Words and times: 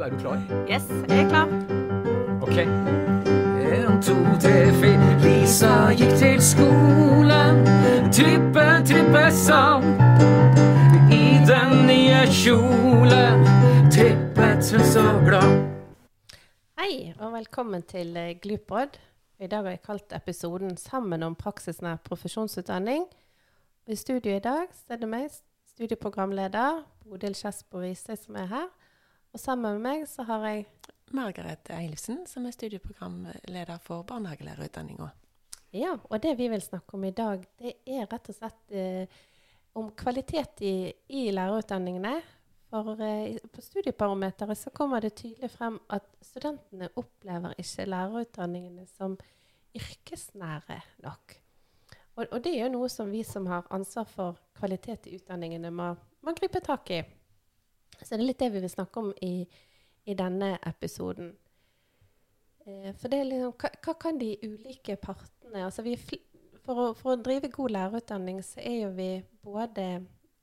er 0.00 0.10
du 0.10 0.18
klar? 0.18 0.38
Yes, 0.70 0.84
jeg 1.08 1.24
er 1.24 1.28
klar. 1.28 1.48
Ok. 2.42 2.58
En, 2.58 4.02
to, 4.02 4.14
tre, 4.42 4.72
fire. 4.80 5.08
Lisa 5.22 5.90
gikk 5.98 6.14
til 6.20 6.42
skolen. 6.42 7.64
Trippe, 8.14 8.66
trippe 8.86 9.24
sang. 9.34 9.84
I 11.12 11.40
den 11.48 11.74
nye 11.88 12.22
kjolen 12.30 13.44
trippet 13.90 14.70
hun 14.72 14.86
så 14.92 15.06
glad. 15.26 15.58
Hei, 16.78 17.14
og 17.18 17.32
velkommen 17.32 17.82
til 17.82 18.14
Glupod. 18.42 18.98
I 19.40 19.46
dag 19.46 19.62
har 19.62 19.70
jeg 19.70 19.82
kalt 19.82 20.12
episoden 20.12 20.76
'Sammen 20.76 21.22
om 21.22 21.34
praksisnær 21.34 21.96
profesjonsutdanning'. 22.10 23.06
I 23.86 23.94
studio 23.94 24.36
i 24.36 24.38
dag 24.38 24.66
så 24.72 24.92
er 24.92 24.96
det 24.96 25.08
meg, 25.08 25.30
studieprogramleder 25.66 26.84
Bodil 27.04 27.34
Kjespo 27.34 27.78
Riise, 27.80 28.16
som 28.16 28.36
er 28.36 28.46
her. 28.46 28.68
Og 29.32 29.40
sammen 29.40 29.76
med 29.76 29.84
meg 29.84 30.04
så 30.08 30.24
har 30.28 30.46
jeg 30.48 30.66
Margaret 31.16 31.70
Eilifsen, 31.72 32.24
som 32.28 32.46
er 32.46 32.54
studieprogramleder 32.56 33.80
for 33.84 34.04
barnehagelærerutdanninga. 34.08 35.08
Ja, 35.76 35.94
og 36.00 36.22
det 36.24 36.34
vi 36.38 36.48
vil 36.48 36.62
snakke 36.64 36.96
om 36.96 37.04
i 37.04 37.12
dag, 37.12 37.44
det 37.60 37.74
er 37.86 38.08
rett 38.08 38.28
og 38.32 38.36
slett 38.36 38.72
eh, 38.72 39.18
om 39.76 39.90
kvalitet 39.96 40.62
i, 40.64 40.76
i 41.12 41.28
lærerutdanningene. 41.32 42.14
For 42.68 43.00
eh, 43.04 43.36
på 43.52 43.64
Studieparometeret 43.64 44.58
så 44.58 44.72
kommer 44.72 45.04
det 45.04 45.14
tydelig 45.20 45.50
frem 45.52 45.78
at 45.92 46.08
studentene 46.24 46.88
opplever 46.96 47.56
ikke 47.60 47.88
lærerutdanningene 47.88 48.88
som 48.96 49.16
yrkesnære 49.76 50.80
nok. 51.04 51.36
Og, 52.16 52.26
og 52.32 52.40
det 52.44 52.56
er 52.56 52.66
jo 52.66 52.74
noe 52.74 52.88
som 52.92 53.12
vi 53.12 53.22
som 53.24 53.46
har 53.48 53.68
ansvar 53.70 54.08
for 54.10 54.40
kvalitet 54.58 55.06
i 55.06 55.16
utdanningene, 55.20 55.70
må, 55.70 55.92
må 56.24 56.34
gripe 56.36 56.60
tak 56.64 56.90
i. 56.96 57.02
Så 58.02 58.14
det 58.14 58.22
er 58.22 58.26
litt 58.28 58.40
det 58.42 58.52
vi 58.54 58.62
vil 58.62 58.72
snakke 58.72 59.02
om 59.02 59.12
i, 59.24 59.42
i 60.08 60.16
denne 60.18 60.54
episoden. 60.66 61.32
Eh, 62.66 62.92
for 62.98 63.10
det 63.10 63.22
er 63.22 63.30
liksom, 63.32 63.54
hva, 63.58 63.72
hva 63.84 63.96
kan 64.00 64.20
de 64.20 64.34
ulike 64.44 64.98
partene 65.02 65.64
altså 65.64 65.84
vi, 65.86 65.96
for, 66.64 66.74
å, 66.78 66.86
for 66.96 67.14
å 67.14 67.20
drive 67.22 67.50
god 67.54 67.74
lærerutdanning, 67.76 68.42
så 68.44 68.60
er 68.62 68.82
jo 68.82 68.90
vi 68.96 69.10
både 69.44 69.86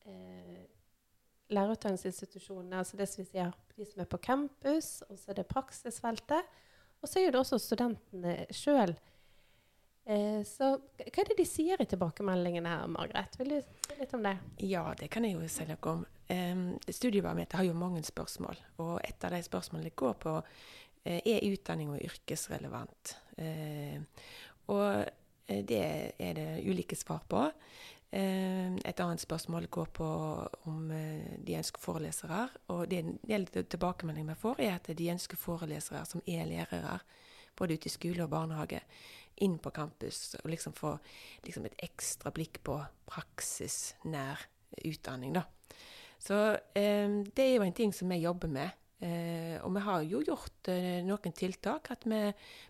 eh, 0.09 0.61
lærerutdanningsinstitusjonene, 1.53 2.81
altså 2.81 2.97
det 2.97 3.09
som 3.11 3.21
vi 3.21 3.29
sier, 3.29 3.51
de 3.75 3.87
som 3.87 4.01
er 4.01 4.09
på 4.09 4.21
campus, 4.23 4.97
og 5.09 5.19
så 5.19 5.33
er 5.33 5.41
det 5.41 5.49
praksisfeltet. 5.51 6.55
Og 7.03 7.09
så 7.11 7.21
er 7.21 7.33
det 7.33 7.41
også 7.41 7.59
studentene 7.61 8.37
sjøl. 8.55 8.95
Eh, 8.95 9.14
så 10.45 10.67
hva 10.77 11.21
er 11.23 11.29
det 11.31 11.37
de 11.39 11.45
sier 11.49 11.81
i 11.81 11.87
tilbakemeldingene 11.89 12.69
her, 12.69 12.89
Margrethe? 12.93 13.39
Vil 13.41 13.55
du 13.55 13.57
si 13.63 13.97
litt 13.99 14.13
om 14.13 14.25
det? 14.25 14.35
Ja, 14.61 14.83
det 14.99 15.09
kan 15.13 15.25
jeg 15.25 15.33
jo 15.33 15.49
si 15.49 15.65
noe 15.65 15.91
om. 15.91 16.05
Um, 16.29 16.63
Studiebarometeret 16.85 17.59
har 17.61 17.67
jo 17.67 17.77
mange 17.77 18.01
spørsmål, 18.05 18.59
og 18.81 18.95
et 19.05 19.25
av 19.25 19.33
de 19.33 19.41
spørsmålene 19.45 19.93
går 19.97 20.15
på 20.21 20.35
eh, 21.05 21.19
er 21.21 21.45
utdanning 21.49 21.91
og 21.93 22.01
yrkesrelevant. 22.05 23.15
Eh, 23.41 23.99
og 24.73 24.87
eh, 25.01 25.61
det 25.65 25.83
er 26.17 26.37
det 26.37 26.47
ulike 26.65 26.97
svar 26.97 27.25
på. 27.29 27.43
Eh, 28.15 28.75
et 28.75 28.99
annet 29.03 29.21
spørsmål 29.21 29.67
går 29.67 29.91
på 29.93 30.07
om 30.71 30.91
eh, 30.91 31.35
de 31.45 31.57
ønsker 31.59 31.81
forelesere. 31.81 32.47
Og 32.73 32.87
det 32.89 33.01
en 33.03 33.17
del 33.27 33.47
tilbakemeldinger 33.53 34.33
vi 34.33 34.41
får, 34.41 34.61
er 34.61 34.77
at 34.77 34.89
de 34.97 35.11
ønsker 35.11 35.39
forelesere 35.39 36.05
som 36.07 36.23
er 36.25 36.47
lærere, 36.49 36.99
både 37.55 37.77
ute 37.77 37.87
i 37.87 37.93
skole 37.93 38.23
og 38.23 38.29
barnehage, 38.29 38.81
inn 39.43 39.57
på 39.59 39.71
campus. 39.75 40.35
Og 40.43 40.49
liksom 40.51 40.73
få 40.77 40.93
liksom 41.45 41.65
et 41.67 41.75
ekstra 41.83 42.31
blikk 42.35 42.61
på 42.63 42.77
praksisnær 43.09 44.45
utdanning, 44.85 45.33
da. 45.35 45.43
Så 46.19 46.37
eh, 46.73 47.11
det 47.35 47.43
er 47.43 47.55
jo 47.57 47.65
en 47.67 47.75
ting 47.75 47.91
som 47.93 48.09
vi 48.09 48.21
jobber 48.23 48.49
med. 48.49 48.71
Eh, 49.03 49.59
og 49.61 49.73
vi 49.75 49.81
har 49.85 50.01
jo 50.07 50.21
gjort 50.25 50.69
eh, 50.71 51.01
noen 51.05 51.35
tiltak. 51.35 51.91
At 51.93 52.07
vi 52.09 52.21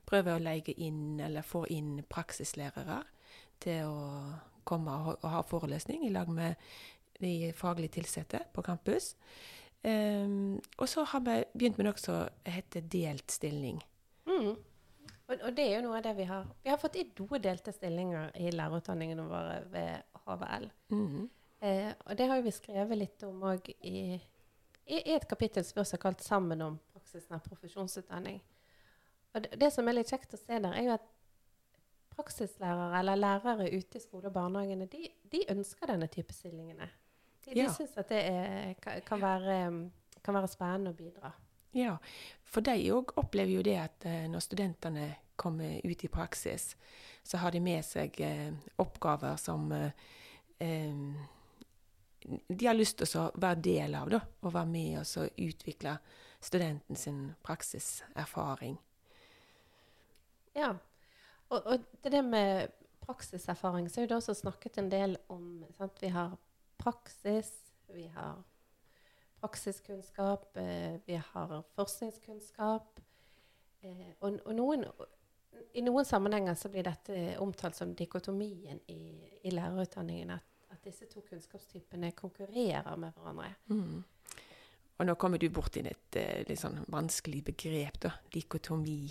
prøver 0.10 0.36
å 0.36 0.44
leie 0.44 0.74
inn, 0.84 1.20
eller 1.24 1.46
få 1.46 1.66
inn 1.72 2.00
praksislærere 2.10 3.04
til 3.64 3.86
å 3.88 4.34
komme 4.68 4.92
og, 5.14 5.24
ha- 5.30 5.44
forelesning 5.48 6.08
i 6.08 6.12
lag 6.14 6.28
med 6.34 6.56
de 7.22 7.52
faglig 7.56 7.92
tilsatte 7.96 8.42
på 8.52 8.64
campus. 8.66 9.14
Eh, 9.86 10.28
og 10.82 10.88
så 10.92 11.06
har 11.14 11.24
vi 11.24 11.38
begynt 11.54 11.78
med 11.80 11.88
noe 11.92 12.02
som 12.02 12.26
heter 12.50 12.84
delt 12.92 13.32
stilling. 13.32 13.80
Mm. 14.28 14.56
Og, 15.28 15.40
og 15.42 15.56
det 15.58 15.64
er 15.66 15.76
jo 15.80 15.86
noe 15.88 15.98
av 15.98 16.04
det 16.06 16.12
vi 16.20 16.26
har 16.30 16.46
Vi 16.64 16.70
har 16.70 16.78
fått 16.78 16.96
i 17.02 17.06
noe 17.18 17.40
delte 17.42 17.72
stillinger 17.74 18.32
i 18.38 18.52
lærerutdanningene 18.54 19.26
våre 19.30 19.56
ved 19.74 20.04
HVL. 20.26 20.68
Mhm. 20.94 21.30
Eh, 21.66 21.94
og 22.06 22.18
det 22.20 22.28
har 22.30 22.42
vi 22.46 22.52
skrevet 22.52 22.98
litt 23.00 23.24
om 23.24 23.42
òg 23.48 23.70
i, 23.80 24.20
i, 24.86 24.98
i 25.00 25.14
et 25.16 25.26
kapittel 25.28 25.64
som 25.66 25.78
vi 25.78 25.82
også 25.82 25.96
har 25.98 26.02
kalt 26.04 26.22
'Sammen 26.22 26.62
om 26.62 26.80
praksisnær 26.94 27.40
profesjonsutdanning'. 27.42 28.42
Og 29.34 29.44
det, 29.44 29.60
det 29.60 29.74
som 29.74 29.88
er 29.88 29.94
litt 29.98 30.12
kjekt 30.12 30.34
å 30.34 30.38
se 30.38 30.60
der, 30.60 30.74
er 30.74 30.84
jo 30.84 30.94
at 30.94 31.08
praksislærere 32.16 33.00
eller 33.00 33.16
lærere 33.16 33.72
ute 33.78 33.98
i 33.98 34.02
skole 34.02 34.28
og 34.28 34.34
barnehagene, 34.34 34.86
de, 34.86 35.10
de 35.32 35.42
ønsker 35.52 35.88
denne 35.92 36.08
type 36.08 36.34
stillingene. 36.34 36.88
De, 37.46 37.54
de 37.54 37.60
Ja. 37.60 37.72
syns 37.74 37.98
at 37.98 38.10
det 38.10 38.22
er, 38.26 38.74
kan, 39.06 39.22
være, 39.22 39.58
kan 40.24 40.34
være 40.34 40.48
spennende 40.48 40.92
å 40.94 40.98
bidra. 40.98 41.32
Ja, 41.76 41.98
for 42.48 42.64
de 42.64 42.78
òg 42.96 43.12
opplever 43.20 43.58
jo 43.58 43.64
det 43.66 43.76
at 43.82 44.06
eh, 44.08 44.26
når 44.32 44.44
studentene 44.46 45.08
kommer 45.36 45.82
ut 45.84 46.04
i 46.08 46.12
praksis, 46.12 46.76
så 47.24 47.42
har 47.42 47.52
de 47.52 47.60
med 47.60 47.84
seg 47.84 48.16
eh, 48.24 48.54
oppgaver 48.80 49.36
som 49.42 49.68
eh, 49.76 49.92
de 52.48 52.66
har 52.68 52.78
lyst 52.78 53.02
til 53.02 53.20
å 53.20 53.26
være 53.36 53.60
del 53.66 54.00
av, 54.00 54.10
da, 54.14 54.22
og 54.42 54.56
være 54.56 54.72
med 54.72 55.02
og 55.04 55.44
utvikle 55.44 55.98
studenten 56.40 56.96
sin 56.96 57.20
praksiserfaring. 57.44 58.80
Ja. 60.56 60.72
Og, 61.52 61.60
og 61.60 61.86
det 62.08 62.24
med 62.26 62.72
praksiserfaring, 63.04 63.92
så 63.92 64.02
er 64.02 64.10
det 64.10 64.18
også 64.18 64.34
snakket 64.34 64.80
en 64.80 64.90
del 64.90 65.20
om 65.28 65.66
sant? 65.78 66.00
Vi 66.02 66.10
har 66.16 66.38
praksis, 66.82 67.52
vi 67.94 68.08
har 68.16 68.40
praksiskunnskap, 69.46 70.58
eh, 70.58 71.00
vi 71.06 71.22
har 71.34 71.64
forskningskunnskap. 71.76 73.00
Eh, 73.82 74.14
og, 74.20 74.40
noen, 74.56 74.86
i 75.74 75.82
noen 75.86 76.06
sammenhenger 76.06 76.56
så 76.58 76.70
blir 76.70 76.84
dette 76.84 77.38
omtalt 77.40 77.78
som 77.78 77.94
dikotomien 77.96 78.80
i, 78.88 79.00
i 79.44 79.54
lærerutdanningen. 79.54 80.34
At, 80.34 80.48
at 80.72 80.82
disse 80.84 81.06
to 81.12 81.22
kunnskapstypene 81.30 82.12
konkurrerer 82.18 82.96
med 82.98 83.14
hverandre. 83.14 83.54
Mm. 83.70 84.04
Og 84.98 85.06
nå 85.06 85.16
kommer 85.20 85.38
du 85.38 85.50
borti 85.54 85.84
et 85.86 86.18
eh, 86.18 86.42
litt 86.50 86.62
sånn 86.62 86.82
vanskelig 86.90 87.44
begrep, 87.52 88.02
da. 88.02 88.16
Dikotomi. 88.34 89.04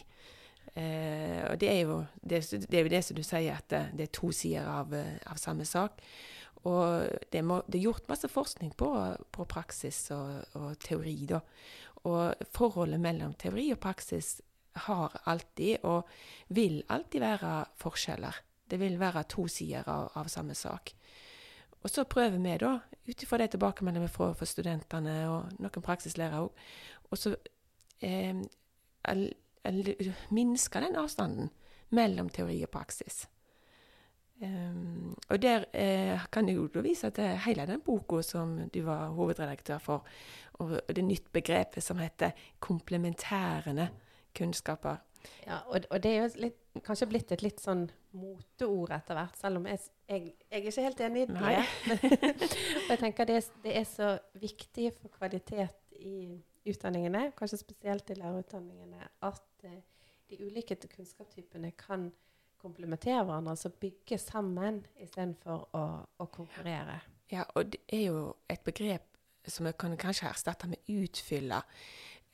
Eh, 0.75 1.43
og 1.47 1.61
det 1.61 1.71
er, 1.71 1.83
jo, 1.85 2.01
det, 2.23 2.43
det 2.67 2.81
er 2.81 2.89
jo 2.89 2.97
det 2.97 3.05
som 3.07 3.17
du 3.17 3.23
sier, 3.23 3.55
at 3.55 3.71
det, 3.71 3.85
det 3.95 4.09
er 4.09 4.17
to 4.19 4.35
sider 4.35 4.67
av, 4.67 4.97
av 5.31 5.39
samme 5.39 5.69
sak. 5.69 6.03
Og 6.65 7.09
det, 7.33 7.43
må, 7.45 7.61
det 7.69 7.79
er 7.79 7.87
gjort 7.91 8.09
masse 8.09 8.29
forskning 8.31 8.73
på, 8.79 8.89
på 9.35 9.45
praksis 9.49 10.07
og, 10.17 10.41
og 10.57 10.79
teori, 10.81 11.17
da. 11.29 11.43
Og 12.09 12.49
forholdet 12.53 13.01
mellom 13.01 13.35
teori 13.41 13.71
og 13.73 13.81
praksis 13.85 14.39
har 14.85 15.13
alltid, 15.31 15.85
og 15.85 16.09
vil 16.57 16.83
alltid 16.89 17.21
være 17.21 17.53
forskjeller. 17.81 18.41
Det 18.71 18.81
vil 18.81 18.99
være 19.01 19.27
to 19.29 19.47
sider 19.49 19.87
av, 19.89 20.11
av 20.17 20.29
samme 20.33 20.57
sak. 20.57 20.95
Og 21.85 21.93
så 21.93 22.07
prøver 22.09 22.41
vi 22.41 22.57
da, 22.61 22.79
ut 23.05 23.23
ifra 23.23 23.39
de 23.39 23.49
tilbakemeldingene 23.53 24.09
vi 24.09 24.17
får 24.17 24.33
fra 24.39 24.49
studentene 24.49 25.17
og 25.29 25.53
noen 25.61 25.85
praksislærere 25.85 26.47
òg, 26.47 26.63
og 27.13 27.21
så 27.21 27.35
eh, 28.01 28.41
minske 30.33 30.81
den 30.81 30.97
avstanden 30.97 31.53
mellom 31.95 32.33
teori 32.33 32.63
og 32.65 32.73
praksis. 32.73 33.27
Um, 34.45 35.15
og 35.31 35.39
der 35.43 35.65
eh, 35.73 36.21
kan 36.33 36.49
jeg 36.49 36.57
jo 36.59 36.83
vise 36.85 37.09
til 37.17 37.37
hele 37.47 37.65
den 37.67 37.81
boka 37.81 38.21
som 38.23 38.57
du 38.75 38.83
var 38.85 39.09
hovedredaktør 39.17 39.79
for, 39.81 40.05
og 40.61 40.75
det 40.97 41.05
nytt 41.05 41.31
begrepet 41.33 41.83
som 41.83 41.99
heter 42.03 42.31
komplementærende 42.61 43.89
kunnskaper. 44.37 44.97
Ja, 45.47 45.59
og, 45.67 45.81
og 45.91 46.03
det 46.03 46.11
er 46.11 46.23
jo 46.23 46.29
litt, 46.43 46.59
kanskje 46.85 47.07
blitt 47.09 47.33
et 47.33 47.43
litt 47.43 47.61
sånn 47.63 47.87
moteord 48.15 48.93
etter 48.93 49.17
hvert, 49.17 49.39
selv 49.41 49.61
om 49.63 49.69
jeg, 49.71 49.81
jeg, 50.11 50.27
jeg 50.51 50.61
er 50.61 50.67
ikke 50.69 50.85
helt 50.85 51.01
enig 51.07 51.23
i 51.23 51.29
det. 51.31 51.39
og 52.85 52.91
jeg 52.93 53.01
tenker 53.01 53.31
det, 53.31 53.39
er- 53.41 53.63
det 53.65 53.77
er 53.81 53.87
så 53.89 54.11
viktig 54.43 54.91
for 54.99 55.15
kvalitet 55.17 55.81
i 56.05 56.35
utdanningene, 56.69 57.31
kanskje 57.39 57.61
spesielt 57.63 58.11
i 58.13 58.19
lærerutdanningene, 58.21 59.09
at 59.31 59.65
eh, 59.69 59.81
de 60.31 60.39
ulike 60.45 60.77
kunnskapstypene 60.93 61.73
kan 61.81 62.11
komplementere 62.65 63.25
hverandre, 63.25 63.55
altså 63.55 63.73
bygge 63.81 64.19
sammen 64.21 64.81
istedenfor 65.01 65.69
å, 65.77 65.83
å 66.21 66.29
konkurrere. 66.33 67.01
Ja, 67.33 67.45
og 67.57 67.73
det 67.73 67.83
er 67.93 68.07
jo 68.09 68.25
et 68.53 68.65
begrep 68.65 69.11
som 69.49 69.69
vi 69.69 69.75
kan 69.77 69.97
kanskje 70.01 70.31
erstatte 70.31 70.69
med 70.71 70.89
utfylle, 70.89 71.61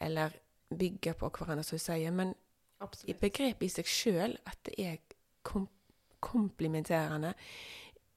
eller 0.01 0.37
bygge 0.71 1.17
på 1.19 1.31
hverandre, 1.35 1.67
som 1.67 1.81
du 1.81 1.83
sier. 1.83 2.15
Men 2.15 2.33
i 2.33 2.85
Absolutt. 2.85 3.21
begrepet 3.21 3.67
i 3.67 3.73
seg 3.75 3.91
sjøl, 3.91 4.39
at 4.47 4.59
det 4.69 4.79
er 4.79 4.99
kom 5.47 5.69
komplementerende, 6.21 7.33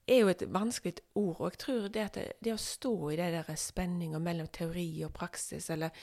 er 0.08 0.18
jo 0.20 0.28
et 0.28 0.42
vanskelig 0.52 1.00
ord. 1.16 1.38
Og 1.40 1.46
jeg 1.54 1.60
tror 1.64 1.86
det 1.88 2.02
at 2.04 2.18
det, 2.18 2.26
det 2.44 2.52
å 2.54 2.60
stå 2.60 2.94
i 3.14 3.18
det 3.18 3.30
der 3.32 3.56
spenninga 3.58 4.20
mellom 4.20 4.50
teori 4.52 4.88
og 5.08 5.14
praksis, 5.16 5.70
eller 5.72 5.94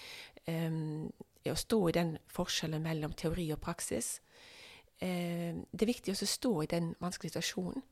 um, 0.49 1.11
å 1.45 1.57
stå 1.61 1.81
i 1.89 1.97
den 1.99 2.15
forskjellen 2.33 2.83
mellom 2.83 3.13
teori 3.13 3.51
og 3.53 3.61
praksis 3.61 4.17
um, 5.03 5.65
Det 5.73 5.83
er 5.83 5.93
viktig 5.93 6.15
å 6.15 6.27
stå 6.27 6.53
i 6.63 6.67
den 6.71 6.95
vanskelige 7.01 7.35
situasjonen. 7.35 7.83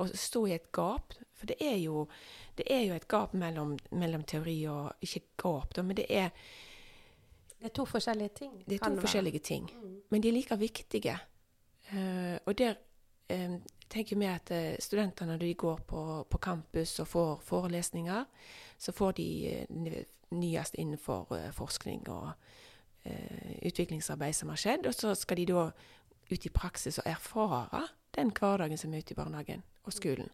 Og 0.00 0.14
stå 0.18 0.46
i 0.46 0.54
et 0.56 0.70
gap. 0.72 1.14
For 1.36 1.46
det 1.46 1.56
er 1.60 1.76
jo, 1.82 2.06
det 2.58 2.66
er 2.70 2.84
jo 2.86 2.94
et 2.94 3.08
gap 3.08 3.34
mellom, 3.34 3.76
mellom 3.90 4.22
teori 4.24 4.64
og 4.70 4.92
Ikke 5.02 5.20
gap, 5.42 5.74
da, 5.76 5.82
men 5.82 5.96
det 5.96 6.06
er 6.08 6.30
Det 7.58 7.68
er 7.70 7.74
to 7.74 7.84
forskjellige 7.86 8.28
ting. 8.28 8.64
det 8.66 8.74
er 8.80 8.88
to 8.88 9.00
forskjellige 9.00 9.38
ting. 9.38 9.70
Mm. 9.70 10.02
Men 10.10 10.22
de 10.22 10.28
er 10.28 10.32
like 10.32 10.56
viktige. 10.58 11.18
Eh, 11.92 12.38
og 12.46 12.58
der 12.58 12.74
eh, 13.28 13.58
tenker 13.90 14.16
vi 14.16 14.26
at 14.26 14.50
eh, 14.50 14.76
studentene 14.80 15.32
når 15.32 15.38
de 15.38 15.54
går 15.54 15.80
på, 15.86 16.26
på 16.30 16.38
campus 16.38 16.98
og 17.00 17.06
får 17.06 17.40
forelesninger, 17.44 18.24
så 18.78 18.92
får 18.92 19.12
de 19.12 19.28
eh, 19.48 20.04
nyest 20.30 20.74
innenfor 20.74 21.36
eh, 21.36 21.50
forskning 21.52 22.08
og 22.08 22.30
eh, 23.04 23.66
utviklingsarbeid 23.68 24.34
som 24.34 24.48
har 24.48 24.56
skjedd. 24.56 24.86
Og 24.86 24.94
så 24.94 25.14
skal 25.14 25.36
de 25.36 25.46
da 25.52 25.70
ut 26.30 26.46
i 26.46 26.52
praksis 26.52 26.98
og 26.98 27.08
erfare 27.10 27.86
den 28.16 28.32
hverdagen 28.36 28.78
som 28.78 28.92
er 28.92 29.02
ute 29.02 29.14
i 29.14 29.18
barnehagen 29.18 29.62
og 29.84 29.92
skolen. 29.92 30.28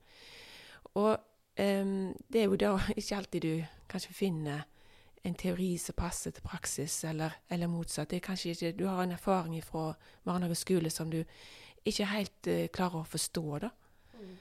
Og 0.94 1.14
um, 1.61 2.14
det 2.32 2.43
er 2.43 2.49
jo 2.49 2.58
da 2.58 2.75
ikke 2.96 3.17
alltid 3.17 3.40
du 3.40 3.55
kanskje 3.88 4.14
finner 4.14 4.67
en 5.26 5.35
teori 5.35 5.76
som 5.79 5.96
passer 5.99 6.31
til 6.31 6.43
praksis, 6.46 7.02
eller, 7.05 7.35
eller 7.50 7.70
motsatt. 7.70 8.11
Det 8.11 8.17
er 8.17 8.26
kanskje 8.29 8.50
ikke, 8.50 8.73
Du 8.79 8.87
har 8.87 9.02
en 9.02 9.12
erfaring 9.12 9.64
fra 9.64 9.93
barnehage 10.25 10.50
og 10.50 10.56
skole 10.56 10.90
som 10.90 11.11
du 11.11 11.25
ikke 11.85 12.06
helt 12.06 12.46
uh, 12.49 12.67
klarer 12.73 13.02
å 13.02 13.08
forstå. 13.08 13.58
da. 13.58 13.70
Mm. 14.19 14.37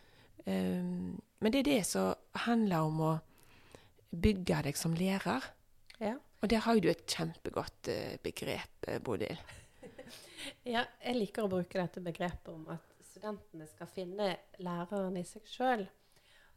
Um, 0.46 1.22
men 1.40 1.54
det 1.54 1.60
er 1.60 1.70
det 1.70 1.86
som 1.86 2.14
handler 2.48 2.88
om 2.88 3.02
å 3.02 3.14
bygge 4.12 4.62
deg 4.70 4.78
som 4.78 4.94
lærer. 4.94 5.44
Ja. 6.00 6.16
Og 6.42 6.50
der 6.50 6.62
har 6.66 6.78
jo 6.78 6.86
du 6.86 6.90
et 6.92 7.08
kjempegodt 7.10 7.90
uh, 7.90 8.18
begrep, 8.24 8.88
eh, 8.88 9.02
Bodil. 9.02 9.40
Ja, 10.68 10.84
jeg 11.04 11.16
liker 11.18 11.46
å 11.46 11.52
bruke 11.52 11.80
dette 11.80 12.02
begrepet 12.04 12.50
om 12.54 12.66
at 12.74 12.84
studentene 13.08 13.68
skal 13.70 13.90
finne 13.92 14.34
læreren 14.64 15.18
i 15.20 15.24
seg 15.28 15.48
sjøl. 15.50 15.88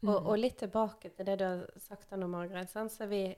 Og, 0.02 0.08
Mm. 0.22 0.26
og 0.26 0.38
litt 0.38 0.58
tilbake 0.58 1.10
til 1.14 1.26
det 1.26 1.38
du 1.38 1.44
har 1.44 1.66
sagt 1.78 2.12
Anne 2.12 2.26
Margaret. 2.28 2.68
Sånn, 2.70 2.88
Så 2.88 3.02
er 3.04 3.06
vi 3.08 3.36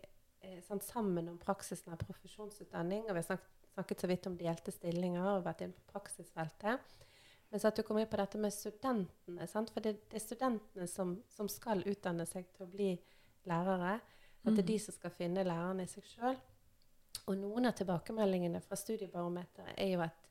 sånn, 0.69 0.81
sammen 0.83 1.29
om 1.29 1.39
praksisen 1.39 1.93
av 1.93 1.99
profesjonsutdanning. 1.99 3.03
Og 3.05 3.09
vi 3.15 3.15
har 3.15 3.23
snakket, 3.23 3.49
snakket 3.75 4.01
så 4.01 4.09
vidt 4.09 4.27
om 4.27 4.37
delte 4.37 4.73
stillinger 4.73 5.27
og 5.39 5.45
vært 5.45 5.63
inne 5.63 5.73
på 5.73 5.93
praksisfeltet. 5.93 6.81
Men 7.51 7.61
så 7.61 7.67
at 7.69 7.77
du 7.77 7.83
kom 7.83 7.99
inn 7.99 8.07
på 8.07 8.17
dette 8.17 8.39
med 8.39 8.53
studentene. 8.53 9.47
Sant? 9.49 9.71
For 9.71 9.81
det, 9.81 10.09
det 10.11 10.17
er 10.17 10.27
studentene 10.27 10.89
som, 10.89 11.23
som 11.29 11.49
skal 11.49 11.83
utdanne 11.83 12.27
seg 12.27 12.47
til 12.55 12.67
å 12.67 12.71
bli 12.71 12.99
lærere. 13.47 14.01
At 14.45 14.55
det 14.57 14.65
er 14.65 14.73
de 14.73 14.79
som 14.79 14.95
skal 14.95 15.11
finne 15.11 15.45
læreren 15.45 15.81
i 15.81 15.87
seg 15.87 16.03
sjøl. 16.05 16.37
Og 17.29 17.37
noen 17.39 17.67
av 17.67 17.75
tilbakemeldingene 17.75 18.61
fra 18.63 18.77
Studiebarometeret 18.77 19.75
er 19.79 19.93
jo 19.93 20.01
at 20.01 20.22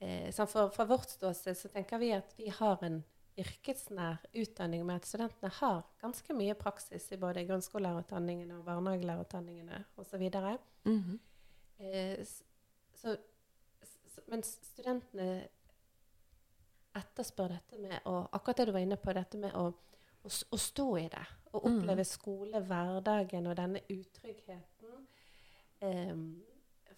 eh, 0.00 0.30
for, 0.46 0.68
Fra 0.70 0.84
vårt 0.84 1.08
ståsted 1.08 1.56
så 1.56 1.68
tenker 1.68 1.98
vi 1.98 2.12
at 2.12 2.34
vi 2.38 2.48
har 2.48 2.82
en 2.84 3.04
yrkesnær 3.38 4.16
utdanning 4.32 4.86
med 4.86 4.96
at 4.96 5.04
studentene 5.06 5.50
har 5.58 5.82
ganske 6.00 6.32
mye 6.34 6.54
praksis 6.56 7.10
i 7.12 7.16
både 7.20 7.44
grunnskolelærerutdanningene 7.44 8.58
og 8.58 8.64
barnehagelærerutdanningene 8.64 9.82
osv. 10.00 10.30
Mhm. 10.84 11.18
Eh, 11.78 12.24
så, 12.96 13.16
men 14.28 14.42
studentene 14.42 15.48
etterspør 16.96 17.52
dette 17.52 17.78
med 17.82 18.00
å 18.08 18.22
Akkurat 18.32 18.56
det 18.62 18.66
du 18.70 18.72
var 18.72 18.80
inne 18.86 18.96
på, 18.96 19.12
dette 19.12 19.36
med 19.40 19.52
å, 19.54 19.66
å, 20.24 20.28
å 20.50 20.58
stå 20.60 20.86
i 20.98 21.08
det. 21.12 21.26
Å 21.52 21.60
Mm. 21.60 21.78
oppleve 21.78 22.04
skole, 22.04 22.60
hverdagen 22.60 23.46
og 23.46 23.56
denne 23.56 23.80
utryggheten. 23.88 25.06
Em, 25.80 26.42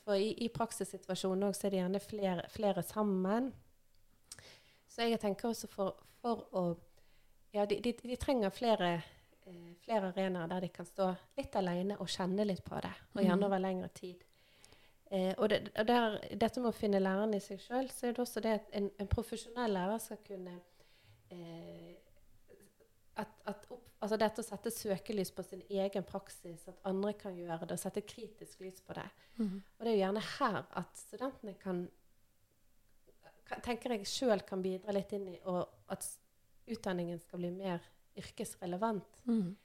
for 0.09 0.17
i, 0.17 0.31
i 0.45 0.49
praksissituasjonen 0.49 1.51
også 1.51 1.67
er 1.69 1.75
det 1.75 1.81
gjerne 1.83 2.01
flere, 2.01 2.45
flere 2.49 2.83
sammen. 2.83 3.51
Så 4.89 5.05
jeg 5.05 5.21
tenker 5.21 5.51
også 5.51 5.69
for, 5.69 5.99
for 6.23 6.47
å 6.57 6.69
Ja, 7.53 7.65
de, 7.65 7.79
de, 7.81 7.93
de 7.97 8.17
trenger 8.21 8.51
flere, 8.53 8.89
eh, 9.49 9.69
flere 9.85 10.11
arenaer 10.11 10.49
der 10.51 10.61
de 10.67 10.69
kan 10.73 10.85
stå 10.87 11.07
litt 11.39 11.55
alene 11.57 11.97
og 12.01 12.09
kjenne 12.13 12.45
litt 12.45 12.61
på 12.65 12.77
det. 12.85 12.91
Og 13.15 13.23
gjerne 13.23 13.37
Mhm. 13.41 13.45
over 13.47 13.59
lengre 13.65 13.89
tid. 13.97 14.25
Eh, 15.11 15.33
og 15.39 15.49
det, 15.49 15.61
og 15.81 15.87
der, 15.89 16.19
dette 16.37 16.61
med 16.61 16.69
å 16.69 16.77
finne 16.77 17.01
læreren 17.01 17.33
i 17.35 17.41
seg 17.41 17.61
sjøl, 17.65 17.89
så 17.91 18.07
er 18.11 18.13
det 18.13 18.21
også 18.25 18.43
det 18.45 18.53
at 18.59 18.69
en, 18.77 18.91
en 19.01 19.09
profesjonell 19.09 19.73
lærer 19.73 19.99
skal 20.05 20.21
kunne 20.27 20.59
eh, 21.33 21.95
at, 23.17 23.33
at 23.49 23.68
altså 23.99 24.19
Dette 24.21 24.43
å 24.43 24.47
sette 24.47 24.73
søkelys 24.73 25.33
på 25.35 25.45
sin 25.47 25.63
egen 25.69 26.07
praksis, 26.07 26.67
at 26.71 26.83
andre 26.89 27.13
kan 27.19 27.37
gjøre 27.37 27.67
det, 27.67 27.77
og 27.77 27.83
sette 27.83 28.05
kritisk 28.07 28.63
lys 28.63 28.81
på 28.85 28.97
det. 28.99 29.07
Mm. 29.39 29.57
Og 29.59 29.85
det 29.85 29.91
er 29.91 29.97
jo 29.97 30.03
gjerne 30.05 30.25
her 30.39 30.59
at 30.81 31.03
studentene 31.03 31.55
kan, 31.59 31.85
kan 33.49 33.65
tenker 33.67 33.97
jeg 33.97 34.11
sjøl 34.11 34.45
kan 34.47 34.63
bidra 34.65 34.95
litt 34.95 35.15
inn 35.17 35.29
i 35.35 35.39
og 35.51 35.65
at 35.93 36.07
utdanningen 36.69 37.19
skal 37.23 37.43
bli 37.43 37.53
mer 37.55 37.83
yrkesrelevant. 38.19 39.23
Mm. 39.27 39.57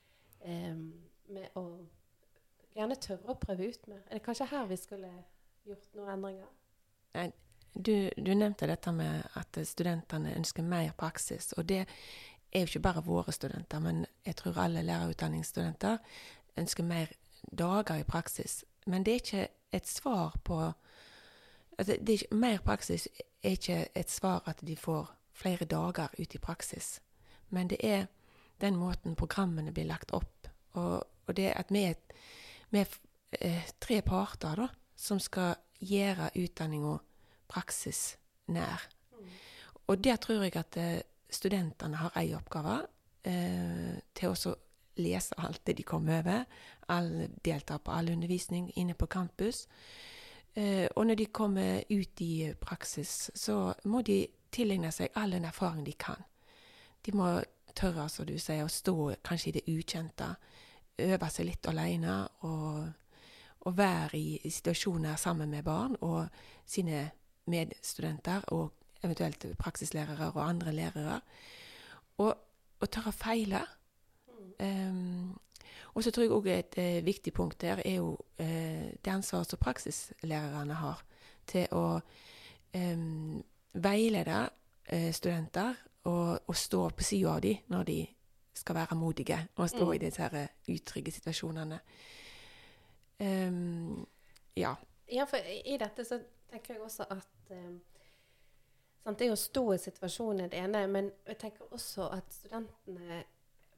Um, 0.43 0.87
med 1.33 1.55
å 1.55 1.63
gjerne 2.75 2.97
tørre 2.99 3.31
å 3.31 3.39
prøve 3.39 3.69
ut 3.69 3.87
mer. 3.87 4.01
Er 4.09 4.19
det 4.19 4.25
kanskje 4.25 4.49
her 4.51 4.67
vi 4.69 4.77
skulle 4.79 5.11
gjort 5.67 5.95
noen 5.97 6.13
endringer? 6.17 7.31
Du, 7.73 8.09
du 8.17 8.33
nevnte 8.35 8.67
dette 8.69 8.91
med 8.93 9.23
at 9.39 9.57
studentene 9.65 10.35
ønsker 10.37 10.65
mer 10.65 10.91
praksis. 10.97 11.53
Og 11.57 11.65
det 11.69 11.83
er 12.53 12.59
jo 12.59 12.65
ikke 12.65 12.79
bare 12.79 13.03
våre 13.03 13.31
studenter, 13.31 13.79
men 13.79 14.05
jeg 14.25 14.35
tror 14.35 14.57
alle 14.57 14.81
lærerutdanningsstudenter 14.81 15.97
ønsker 16.57 16.83
mer 16.83 17.11
dager 17.57 17.95
i 17.95 18.03
praksis. 18.03 18.63
Men 18.85 19.05
det 19.05 19.11
er 19.11 19.15
ikke 19.15 19.47
et 19.71 19.87
svar 19.87 20.35
på 20.43 20.73
altså 21.77 21.97
det 21.99 22.09
ikke, 22.09 22.35
Mer 22.35 22.57
praksis 22.57 23.07
er 23.43 23.49
ikke 23.49 23.87
et 23.95 24.11
svar 24.11 24.43
at 24.45 24.61
de 24.67 24.75
får 24.77 25.15
flere 25.31 25.65
dager 25.65 26.07
ut 26.19 26.35
i 26.35 26.37
praksis. 26.37 27.01
Men 27.49 27.69
det 27.69 27.77
er 27.83 28.05
den 28.61 28.75
måten 28.75 29.15
programmene 29.15 29.71
blir 29.71 29.85
lagt 29.85 30.13
opp. 30.13 30.47
Og, 30.73 31.03
og 31.27 31.37
det 31.37 31.53
at 31.55 31.71
vi 31.71 31.83
er, 31.83 31.93
vi 32.69 32.79
er 32.79 32.85
eh, 33.41 33.69
tre 33.79 34.01
parter 34.01 34.55
da, 34.55 34.67
som 34.95 35.19
skal 35.19 35.55
gjøre 35.79 36.31
utdanninga 36.39 36.97
praksisnær. 37.47 38.87
Og 39.87 40.03
der 40.03 40.15
tror 40.15 40.45
jeg 40.45 40.55
at 40.55 40.77
eh, 40.77 41.01
studentene 41.33 41.99
har 41.99 42.15
ei 42.19 42.33
oppgave 42.37 42.79
eh, 43.27 43.97
til 44.15 44.33
å 44.33 44.55
lese 45.01 45.35
alt 45.41 45.63
det 45.65 45.77
de 45.79 45.83
kommer 45.83 46.21
over. 46.21 46.45
All, 46.93 47.27
delta 47.45 47.79
på 47.79 47.91
all 47.91 48.11
undervisning 48.13 48.71
inne 48.75 48.93
på 48.93 49.07
campus. 49.07 49.67
Eh, 50.53 50.87
og 50.95 51.07
når 51.07 51.15
de 51.15 51.25
kommer 51.25 51.83
ut 51.89 52.21
i 52.21 52.53
praksis, 52.61 53.31
så 53.35 53.73
må 53.85 54.01
de 54.01 54.27
tilegne 54.53 54.91
seg 54.93 55.15
all 55.17 55.33
den 55.33 55.45
erfaring 55.49 55.85
de 55.85 55.95
kan. 55.97 56.21
De 57.05 57.11
må 57.17 57.39
tørre, 57.75 58.07
som 58.09 58.25
du 58.25 58.37
sier, 58.37 58.63
å 58.63 58.69
stå 58.69 59.15
kanskje 59.25 59.49
i 59.49 59.55
det 59.57 59.65
ukjente. 59.67 60.35
Øve 61.01 61.29
seg 61.33 61.49
litt 61.49 61.67
alene 61.67 62.19
og, 62.45 62.85
og 63.65 63.77
være 63.77 64.19
i 64.19 64.51
situasjoner 64.51 65.17
sammen 65.17 65.49
med 65.49 65.65
barn 65.65 65.97
og 66.01 66.27
sine 66.69 67.07
medstudenter 67.49 68.45
og 68.53 68.82
eventuelt 69.03 69.45
praksislærere 69.59 70.31
og 70.31 70.49
andre 70.49 70.71
lærere. 70.71 71.21
Og, 72.17 72.35
og 72.79 72.89
tørre 72.91 73.13
å 73.13 73.17
feile. 73.17 73.63
Um, 74.59 75.39
og 75.93 76.03
så 76.03 76.11
tror 76.11 76.23
jeg 76.23 76.33
òg 76.33 76.47
et 76.49 76.77
eh, 76.81 77.05
viktig 77.05 77.33
punkt 77.33 77.61
der 77.61 77.81
er 77.85 77.95
jo 77.95 78.17
eh, 78.37 78.93
det 79.05 79.11
ansvaret 79.11 79.49
som 79.49 79.59
praksislærerne 79.61 80.73
har 80.73 81.03
til 81.47 81.67
å 81.71 81.99
em, 82.73 83.43
veilede 83.73 84.49
eh, 84.85 85.11
studenter 85.13 85.75
og, 86.03 86.39
og 86.47 86.55
stå 86.55 86.87
på 86.89 87.03
sida 87.05 87.35
av 87.35 87.41
dem 87.45 87.61
når 87.69 87.83
de 87.83 87.97
skal 88.53 88.75
være 88.75 88.95
modige 88.95 89.37
og 89.55 89.69
stå 89.69 89.85
Mm. 89.85 89.93
i 89.93 89.97
disse 89.97 90.21
her 90.21 90.47
utrygge 90.69 91.11
situasjonene. 91.11 91.79
Um, 93.19 94.07
ja. 94.55 94.73
Ja, 95.11 95.25
for 95.25 95.37
i 95.65 95.77
dette 95.77 96.05
så 96.05 96.19
tenker 96.51 96.73
jeg 96.73 96.81
også 96.81 97.05
at 97.09 97.51
eh, 97.51 97.79
sant, 99.03 99.19
Det 99.19 99.29
å 99.31 99.37
stå 99.39 99.63
i 99.73 99.77
situasjonen 99.81 100.45
er 100.45 100.49
det 100.53 100.59
ene, 100.63 100.87
men 100.87 101.11
jeg 101.27 101.37
tenker 101.41 101.71
også 101.75 102.09
at 102.15 102.31
studentene 102.33 103.23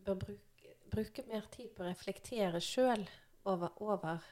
bør 0.05 0.19
bruke, 0.21 0.75
bruke 0.91 1.25
mer 1.27 1.45
tid 1.51 1.71
på 1.75 1.83
å 1.83 1.89
reflektere 1.89 2.61
sjøl 2.61 3.05
over, 3.45 3.71
over 3.81 4.23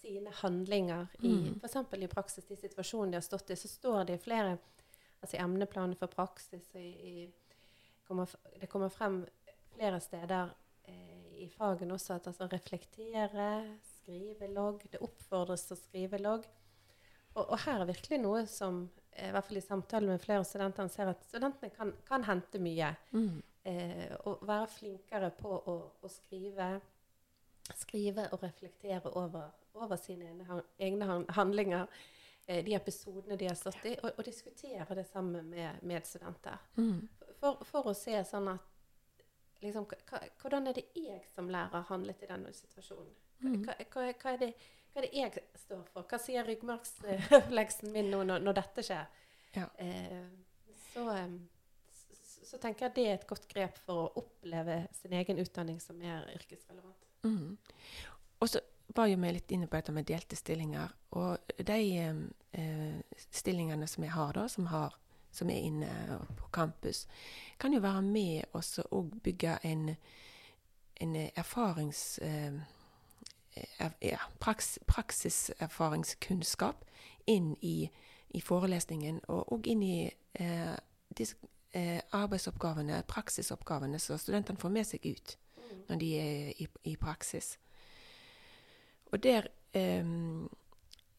sine 0.00 0.30
handlinger. 0.42 1.08
I, 1.22 1.28
Mm. 1.28 1.60
eksempel 1.62 2.02
i 2.02 2.08
praksis, 2.10 2.44
de 2.48 2.56
situasjonene 2.56 3.12
de 3.12 3.16
har 3.20 3.22
stått 3.26 3.50
i, 3.50 3.56
så 3.56 3.68
står 3.68 4.04
det 4.06 4.14
i 4.18 4.24
flere 4.24 4.58
altså 5.22 5.36
i 5.36 5.42
emneplaner 5.42 5.94
for 5.94 6.10
praksis 6.10 6.64
og 6.74 6.80
i, 6.80 6.90
i 6.90 7.32
kommer, 8.08 8.26
Det 8.60 8.68
kommer 8.68 8.88
frem 8.90 9.20
flere 9.76 10.00
steder 10.00 10.50
eh, 10.90 11.44
i 11.44 11.48
fagene 11.48 11.94
også 11.94 12.16
at 12.16 12.26
altså 12.26 12.48
reflektere, 12.50 13.78
skrive 14.02 14.48
logg. 14.50 14.82
Det 14.90 14.98
oppfordres 15.00 15.62
til 15.68 15.76
å 15.76 15.80
skrive 15.80 16.18
logg. 16.18 16.48
Og, 17.36 17.44
og 17.46 17.58
her 17.64 17.80
er 17.80 17.86
virkelig 17.92 18.18
noe 18.20 18.42
som, 18.50 18.90
i 19.16 19.30
hvert 19.32 19.44
fall 19.44 19.56
i 19.56 19.60
samtale 19.60 20.06
med 20.08 20.20
flere 20.20 20.44
studenter, 20.44 20.82
en 20.82 20.92
ser 20.92 21.10
at 21.12 21.24
studentene 21.28 21.70
kan, 21.74 21.92
kan 22.08 22.24
hente 22.24 22.60
mye. 22.62 22.94
Mm. 23.12 23.42
eh, 23.64 24.14
og 24.24 24.46
være 24.48 24.70
flinkere 24.72 25.30
på 25.36 25.52
å, 25.52 25.76
å 26.00 26.10
skrive, 26.10 26.68
skrive 27.76 28.26
og 28.32 28.42
reflektere 28.42 29.12
over, 29.20 29.52
over 29.74 30.00
sine 30.00 30.32
egne, 30.78 31.24
handlinger. 31.36 31.86
eh, 32.46 32.64
De 32.64 32.74
episodene 32.74 33.36
de 33.36 33.48
har 33.50 33.58
stått 33.58 33.84
i, 33.84 33.96
og, 34.02 34.10
og 34.16 34.24
diskutere 34.24 34.94
det 34.94 35.06
sammen 35.06 35.50
med 35.50 35.82
medstudenter. 35.82 36.58
Mm. 36.76 37.08
For, 37.40 37.64
for 37.68 37.92
å 37.92 37.94
se 37.94 38.16
sånn 38.24 38.48
at 38.54 38.68
liksom, 39.62 39.86
Hvordan 40.40 40.66
er 40.66 40.72
det 40.78 40.88
jeg 40.96 41.22
som 41.34 41.50
lærer 41.50 41.84
handlet 41.88 42.22
i 42.22 42.30
denne 42.30 42.52
situasjonen? 42.54 43.12
Mm. 43.42 43.60
Hva, 43.64 43.74
hva, 43.90 44.06
hva, 44.10 44.32
er 44.32 44.40
det, 44.40 44.52
hva 44.92 45.00
er 45.00 45.08
det 45.08 45.16
jeg 45.16 45.42
står 45.62 45.84
for? 45.88 46.04
Hva 46.08 46.18
sier 46.20 46.44
ryggmargsleksen 46.44 47.92
min 47.94 48.10
nå 48.12 48.22
når, 48.28 48.42
når 48.44 48.58
dette 48.58 48.84
skjer? 48.84 49.06
Ja. 49.56 49.68
Eh, 49.80 50.26
så, 50.92 51.06
eh, 51.14 51.30
så, 51.96 52.44
så 52.50 52.60
tenker 52.60 52.86
jeg 52.86 52.96
det 52.98 53.06
er 53.06 53.14
et 53.16 53.28
godt 53.30 53.46
grep 53.48 53.78
for 53.86 54.02
å 54.02 54.10
oppleve 54.20 54.82
sin 54.98 55.14
egen 55.16 55.40
utdanning 55.40 55.80
som 55.80 56.00
er 56.04 56.28
yrkesrelevant. 56.34 57.08
Mm. 57.24 57.56
Og 58.42 58.50
så 58.52 58.60
var 58.92 59.08
jo 59.08 59.16
vi 59.22 59.32
litt 59.32 59.54
inne 59.56 59.70
på 59.70 59.78
dette 59.78 59.94
med 59.96 60.08
delte 60.08 60.36
stillinger. 60.36 60.92
Og 61.16 61.54
de 61.56 61.78
eh, 62.02 62.20
eh, 62.60 63.00
stillingene 63.32 63.88
som 63.88 64.04
jeg 64.04 64.12
har, 64.12 64.36
da, 64.36 64.44
som, 64.52 64.68
har, 64.74 64.98
som 65.32 65.48
er 65.50 65.70
inne 65.70 66.20
på 66.36 66.52
campus, 66.52 67.06
kan 67.56 67.72
jo 67.72 67.80
være 67.80 68.04
med 68.04 68.60
oss 68.60 68.76
og 68.90 69.16
bygge 69.24 69.56
en, 69.72 69.88
en 71.00 71.18
erfarings... 71.32 72.18
Eh, 72.18 72.60
ja, 74.00 74.18
praks, 74.40 74.78
praksiserfaringskunnskap 74.86 76.84
inn 77.26 77.56
i, 77.60 77.90
i 78.34 78.40
forelesningen, 78.40 79.20
og, 79.28 79.52
og 79.52 79.66
inn 79.70 79.82
i 79.84 79.96
eh, 80.40 80.76
disse 81.16 81.36
eh, 81.76 82.00
arbeidsoppgavene, 82.16 83.02
praksisoppgavene, 83.08 83.98
som 84.00 84.18
studentene 84.18 84.60
får 84.60 84.72
med 84.72 84.88
seg 84.88 85.06
ut 85.06 85.36
når 85.88 86.00
de 86.00 86.08
er 86.20 86.50
i, 86.62 86.66
i 86.92 86.96
praksis. 87.00 87.58
Og 89.12 89.22
der 89.22 89.48
eh, 89.76 90.04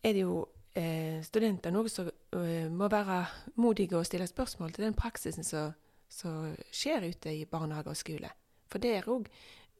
er 0.03 0.13
det 0.13 0.25
jo 0.25 0.45
eh, 0.75 1.21
studenter 1.25 1.73
noe 1.73 1.89
som 1.91 2.09
eh, 2.09 2.69
må 2.71 2.89
være 2.91 3.23
modige 3.61 3.97
og 3.97 4.07
stille 4.09 4.27
spørsmål 4.27 4.73
til 4.73 4.87
den 4.87 4.97
praksisen 4.97 5.45
som 5.45 6.55
skjer 6.73 7.09
ute 7.09 7.33
i 7.33 7.45
barnehage 7.49 7.93
og 7.93 7.97
skole. 7.97 8.29
For 8.69 8.81
der 8.81 9.09
òg 9.09 9.29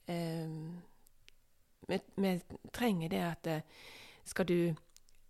eh, 0.08 0.50
vi, 1.88 2.34
trenger 2.74 3.10
det 3.10 3.22
at 3.24 3.48
eh, 3.48 3.88
skal 4.26 4.48
du 4.48 4.58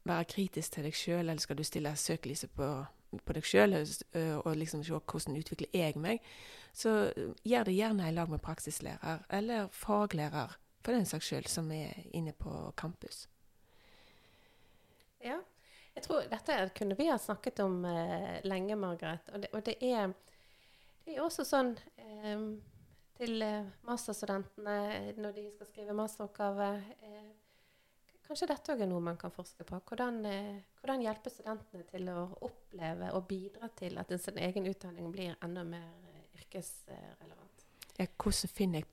være 0.03 0.27
kritisk 0.29 0.73
til 0.75 0.87
deg 0.87 0.97
sjøl, 0.97 1.29
eller 1.29 1.41
skal 1.41 1.57
du 1.57 1.63
stille 1.63 1.95
søkelyset 1.95 2.51
på, 2.55 2.67
på 3.25 3.35
deg 3.37 3.47
sjøl 3.47 3.77
og 3.77 4.49
liksom 4.59 4.83
se 4.83 4.97
hvordan 4.97 5.37
utvikler 5.39 5.71
jeg 5.73 5.95
meg, 6.01 6.19
så 6.73 7.13
gjør 7.45 7.69
det 7.69 7.77
gjerne 7.77 8.09
i 8.09 8.15
lag 8.15 8.29
med 8.29 8.41
praksislærer 8.43 9.23
eller 9.29 9.69
faglærer 9.71 10.57
for 10.83 10.91
den 10.91 11.05
saks 11.07 11.29
skyld, 11.29 11.47
som 11.47 11.71
er 11.71 11.93
inne 12.11 12.33
på 12.35 12.51
campus. 12.77 13.27
Ja. 15.23 15.39
Jeg 15.93 16.03
tror 16.07 16.25
Dette 16.29 16.57
kunne 16.75 16.97
vi 16.97 17.07
ha 17.07 17.17
snakket 17.21 17.59
om 17.63 17.85
eh, 17.85 18.41
lenge, 18.43 18.75
Margaret. 18.75 19.29
Og 19.33 19.41
det, 19.41 19.49
og 19.53 19.65
det, 19.65 19.75
er, 19.81 20.13
det 21.05 21.15
er 21.15 21.21
også 21.21 21.45
sånn 21.45 21.75
eh, 22.01 22.47
til 23.17 23.41
eh, 23.45 23.65
masterstudentene 23.87 25.13
når 25.21 25.31
de 25.35 25.43
skal 25.55 25.67
skrive 25.69 25.93
masteroppgave 25.97 26.69
eh, 27.01 27.31
Kanskje 28.23 28.47
dette 28.47 28.71
òg 28.71 28.79
er 28.81 28.87
noe 28.87 29.01
man 29.03 29.17
kan 29.19 29.33
forske 29.35 29.65
på. 29.67 29.81
Hvordan, 29.89 30.21
eh, 30.25 30.61
hvordan 30.79 31.01
hjelpe 31.03 31.29
studentene 31.29 31.83
til 31.89 32.07
å 32.09 32.21
oppleve 32.47 33.09
og 33.17 33.25
bidra 33.27 33.67
til 33.75 33.97
at 33.99 34.13
sin 34.23 34.37
egen 34.39 34.65
utdanning 34.71 35.09
blir 35.11 35.35
enda 35.43 35.63
mer 35.67 35.89
yrkesrelevant. 36.39 37.65
Ja, 37.99 38.07
hvordan 38.17 38.49
finner 38.49 38.79
jeg 38.79 38.87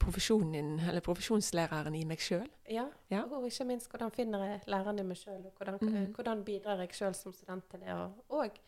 profesjonen 0.00 0.78
eller 0.88 1.02
profesjonslæreren 1.04 1.94
i 1.98 2.04
meg 2.08 2.22
sjøl? 2.24 2.46
Ja, 2.70 2.86
Ja. 3.10 3.24
og 3.26 3.44
ikke 3.50 3.66
minst 3.66 3.90
hvordan 3.90 4.10
finner 4.14 4.46
jeg 4.46 4.62
læreren 4.66 4.98
i 5.02 5.02
meg 5.10 5.16
sjøl, 5.20 5.44
og 5.44 5.52
hvordan, 5.58 5.78
Mhm. 5.82 6.14
hvordan 6.14 6.44
bidrar 6.44 6.78
jeg 6.78 6.88
sjøl 6.94 7.14
som 7.14 7.32
student 7.32 7.68
til 7.70 7.80
det. 7.80 7.92
Og, 7.92 8.12
og 8.30 8.58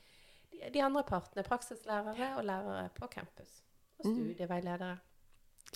de, 0.53 0.71
de 0.75 0.83
andre 0.83 1.03
partene, 1.05 1.43
praksislærere 1.47 2.37
og 2.37 2.45
lærere 2.45 2.89
på 2.95 3.07
campus. 3.07 3.63
Og 4.05 4.07
Mhm. 4.07 4.15
studieveiledere. 4.35 4.99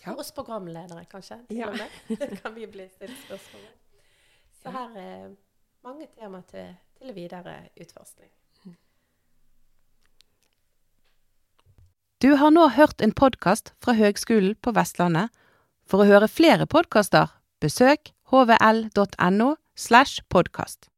Ja. 0.06 0.12
Og 0.12 0.18
oss 0.18 0.32
programledere, 0.32 1.04
kanskje. 1.10 1.40
Ja. 1.50 1.70
Det 2.08 2.40
kan 2.42 2.54
vi 2.54 2.66
bli 2.66 2.88
stilt 2.88 3.16
spørsmål 3.26 3.62
om. 3.62 4.00
Så 4.62 4.70
her 4.70 4.96
er 4.96 5.34
mange 5.84 6.06
tema 6.18 6.40
til, 6.48 6.76
til 6.98 7.14
videre 7.14 7.68
utforskning. 7.80 8.30
Du 12.22 12.34
har 12.40 12.50
nå 12.50 12.68
hørt 12.72 13.02
en 13.04 13.12
podkast 13.12 13.74
fra 13.84 13.92
Høgskolen 13.92 14.54
på 14.64 14.72
Vestlandet. 14.72 15.28
For 15.86 16.00
å 16.00 16.06
høre 16.08 16.28
flere 16.28 16.64
podkaster, 16.66 17.28
besøk 17.60 18.12
hvl.no 18.30 19.54
slash 19.76 20.22
podkast. 20.32 20.88